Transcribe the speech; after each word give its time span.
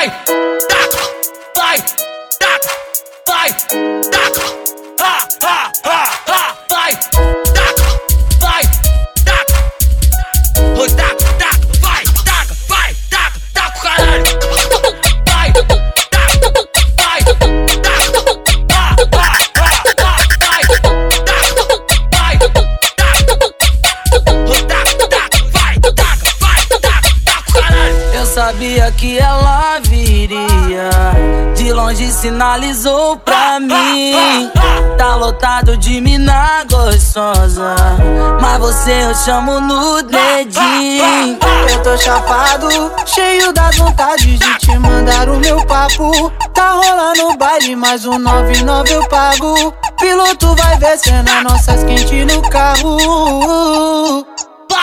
fly, 0.00 0.06
duck, 0.68 0.92
fly, 1.54 1.76
fly, 3.26 3.48
ha 4.98 5.18
ha 5.42 5.72
ha 5.84 6.22
ha, 6.26 6.66
fly. 6.68 7.39
Sabia 28.40 28.90
que 28.92 29.18
ela 29.18 29.78
viria. 29.82 30.88
De 31.54 31.70
longe 31.74 32.10
sinalizou 32.10 33.18
pra 33.18 33.60
mim. 33.60 34.50
Tá 34.96 35.14
lotado 35.14 35.76
de 35.76 36.00
mina 36.00 36.64
gostosa. 36.70 37.76
Mas 38.40 38.58
você 38.58 38.92
eu 39.04 39.14
chamo 39.14 39.60
no 39.60 40.02
dedinho. 40.02 41.38
Eu 41.70 41.82
tô 41.82 41.98
chapado, 41.98 42.68
cheio 43.04 43.52
da 43.52 43.70
vontade 43.72 44.38
de 44.38 44.58
te 44.58 44.78
mandar 44.78 45.28
o 45.28 45.38
meu 45.38 45.62
papo. 45.66 46.32
Tá 46.54 46.72
rolando 46.72 47.36
baile, 47.36 47.76
mais 47.76 48.06
um 48.06 48.18
99 48.18 48.90
eu 48.90 49.06
pago. 49.08 49.74
Piloto 49.98 50.56
vai 50.56 50.78
ver 50.78 50.96
cena 50.96 51.42
nossas 51.42 51.84
quentes 51.84 52.34
no 52.34 52.40
carro. 52.48 54.29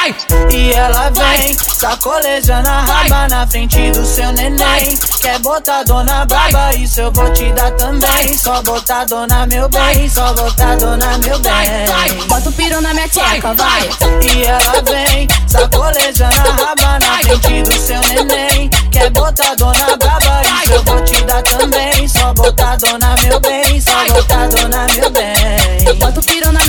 Vai, 0.08 0.56
E 0.56 0.72
ela 0.72 1.10
vem, 1.10 1.54
sacolejando 1.54 2.68
a 2.68 2.82
raba 2.82 3.28
na 3.28 3.46
frente 3.46 3.92
do 3.92 4.06
seu 4.06 4.32
neném. 4.32 4.98
Quer 5.20 5.40
botar 5.40 5.84
dona 5.84 6.26
braba, 6.26 6.74
isso 6.76 7.02
eu 7.02 7.12
vou 7.12 7.30
te 7.34 7.52
dar 7.52 7.72
também. 7.72 8.38
Só 8.38 8.62
botar 8.62 9.04
dona 9.06 9.46
meu 9.48 9.68
bem, 9.68 10.10
só 10.10 10.34
botar 10.34 10.76
dona 10.78 11.18
meu 11.18 11.38
bem. 11.40 12.26
Bota 12.28 12.50
o 12.50 12.54
piru 12.54 12.80
na 12.80 12.94
minha 12.94 13.10
tcheca, 13.10 13.54
vai. 13.54 13.90
E 14.24 14.46
ela 14.46 14.82
vem, 14.84 15.28
sacolejando 15.48 16.36
a 16.36 16.54
raba 16.54 17.00
na 17.00 17.18
frente 17.18 17.64
do 17.64 17.74
seu 17.80 18.00
neném. 18.02 18.70
Quer 18.92 19.10
botar 19.10 19.56
dona 19.56 19.98
braba, 19.98 20.42
isso 20.64 20.74
eu 20.74 20.84
vou 20.84 21.04
te 21.04 21.22
dar 21.26 21.42
também. 21.44 22.08
Só 22.08 22.34
botar 22.34 22.78
dona 22.78 23.16
meu 23.24 23.40
bem, 23.42 23.82
só 23.82 24.06
botar 24.14 24.48
dona 24.48 24.88
meu 24.96 25.10
bem. 25.10 25.96
Bota 26.00 26.20
o 26.20 26.24
piru 26.24 26.52
na 26.52 26.67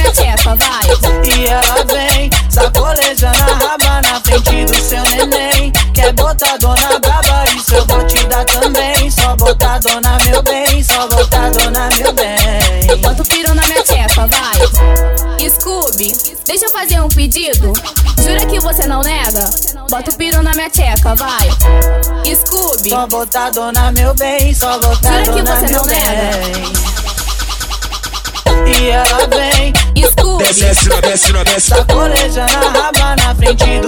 dona 9.93 10.19
meu 10.25 10.43
bem, 10.43 10.83
só 10.83 11.07
botar 11.09 11.51
dona 11.51 11.89
meu 11.97 12.13
bem. 12.13 12.97
Bota 13.01 13.23
o 13.23 13.27
piru 13.27 13.55
na 13.55 13.63
minha 13.67 13.83
tcheca, 13.83 14.27
vai. 14.27 15.49
Scooby, 15.51 16.13
deixa 16.47 16.67
eu 16.67 16.71
fazer 16.71 17.01
um 17.01 17.09
pedido. 17.09 17.73
Jura 18.23 18.45
que 18.47 18.59
você 18.61 18.87
não 18.87 19.03
nega? 19.03 19.49
Bota 19.91 20.11
o 20.11 20.15
piru 20.15 20.43
na 20.43 20.53
minha 20.53 20.69
tcheca, 20.71 21.15
vai. 21.15 21.49
Scooby, 22.35 22.91
Só 22.91 23.07
botar 23.07 23.51
dona 23.51 23.91
meu 23.93 24.15
bem, 24.15 24.55
só 24.55 24.79
botar 24.79 25.25
Jura 25.25 25.33
que 25.33 25.43
você 25.43 25.67
meu 25.73 25.81
não 25.81 25.85
nega? 25.87 26.39
bem. 26.53 26.89
E 28.81 28.91
ela 28.91 29.27
vem, 29.29 29.73
Scooby, 30.11 30.45
Desce, 30.45 30.89
na- 30.89 31.01
desce, 31.01 31.33
na- 31.33 31.43
desce. 31.45 31.69
sacolejando 31.69 32.53
a 32.53 32.71
raba 32.83 33.17
na 33.17 33.35
frente 33.35 33.65
do 33.81 33.88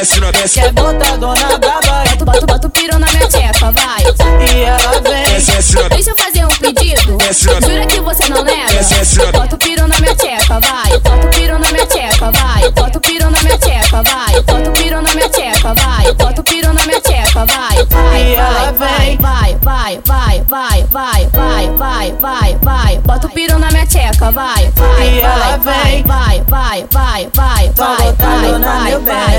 Desce, 0.00 0.18
na- 0.18 0.30
desce, 0.30 0.42
desce. 0.42 0.60
quer 0.60 0.72
botar 0.72 1.16
dona 1.18 1.58
braba. 1.58 2.04
Bota, 2.08 2.24
bota, 2.24 2.46
bota 2.46 2.66
o 2.68 2.70
piru 2.70 2.98
na 2.98 3.06
minha 3.08 3.28
tcheca, 3.28 3.70
vai. 3.70 4.02
E 4.50 4.62
ela 4.62 5.00
vem, 5.02 5.34
Desce, 5.44 5.74
na- 5.76 5.88
Deixa 5.88 6.10
eu 6.10 6.16
fazer 6.16 6.44
um 6.46 6.48
pedido. 6.48 7.18
Desce, 7.18 7.46
na- 7.46 7.60
Jura 7.60 7.86
que 7.86 8.00
você 8.00 8.28
não 8.30 8.42
nega? 8.42 8.72
Desce, 8.72 9.18
na- 9.18 9.32
Bota 9.32 9.54
o 9.56 9.58
piru 9.58 9.86
na 9.86 9.98
minha 9.98 10.14
tcheca, 10.16 10.58
vai. 10.60 10.98
Bota 11.00 11.26
o 11.26 11.30
piru 11.30 11.58
na 11.58 11.70
minha 11.70 11.86
tcheca, 11.86 12.30
vai. 12.32 12.70
Bota 12.70 12.96
o 12.96 13.00
piru 13.02 13.30
na 13.30 13.42
minha 13.42 13.58
tcheca, 13.58 14.02
vai. 14.02 14.40
Bota 14.42 14.70
o 14.70 14.72
piru 14.72 15.02
na 15.02 15.14
minha 15.14 15.28
tcheca, 15.28 15.74
vai. 15.74 16.12
Bota 16.14 16.40
o 16.40 16.44
piru 16.44 16.72
na 16.72 16.86
minha 16.86 17.00
tcheca, 17.02 17.44
vai. 17.44 17.86
Vai, 17.90 18.22
E 18.22 18.34
ela 18.34 18.72
vai, 18.72 19.18
vai, 19.18 19.56
vai, 19.60 20.00
vai, 20.00 20.42
vai, 20.48 20.84
vai, 20.88 21.28
vai, 21.30 21.70
vai, 21.76 22.12
vai, 22.18 22.58
vai. 22.62 22.98
Bota 23.04 23.26
o 23.26 23.30
piru 23.30 23.58
na 23.58 23.70
minha 23.70 23.86
tcheca, 23.86 24.30
vai. 24.30 24.70
Vai, 24.74 25.08
E 25.08 25.20
ela 25.20 25.56
vai, 25.58 25.84
vem. 25.90 26.02
vai, 26.04 26.42
vai, 26.48 26.86
vai, 26.88 26.88
vai, 26.90 27.30
vai, 27.34 27.70
vai, 27.74 28.12
vai, 28.14 28.58
vai, 28.58 28.98
bem. 28.98 29.04
vai. 29.04 29.29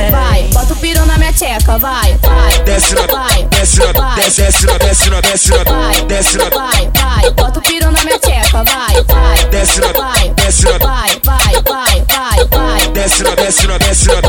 Tcheca, 1.71 1.77
vai. 1.77 2.17
Vai, 2.21 2.63
Desce, 2.65 2.95
na- 2.95 3.07
vai, 3.07 3.43
desce, 3.49 3.79
na- 3.79 3.91
vai. 3.93 4.15
desce, 4.15 4.41
desce, 4.41 4.65
na- 4.65 4.77
desce, 4.77 5.09
na- 5.09 5.21
desce, 5.21 5.49
na- 5.51 5.63
Vai, 5.63 6.01
desce, 6.05 6.37
na- 6.37 6.49
vai, 6.49 6.91
vai, 6.93 7.31
bota 7.31 7.59
o 7.59 7.61
piru 7.61 7.91
na 7.91 8.03
minha 8.03 8.19
tcheca, 8.19 8.63
vai, 8.63 9.03
vai, 9.03 9.45
Desce, 9.45 9.79
na- 9.79 9.91
vai, 9.93 10.29
desce, 10.35 10.63
na- 10.65 10.77
vai, 10.77 11.09
vai, 11.23 11.61
vai, 11.63 12.03
vai, 12.07 12.45
vai, 12.47 12.87
desce, 12.87 13.23
na- 13.23 13.35
desce, 13.35 13.67
na- 13.67 13.77
desce, 13.77 14.07
na- 14.07 14.21